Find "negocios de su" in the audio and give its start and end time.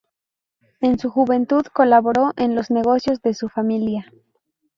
2.71-3.49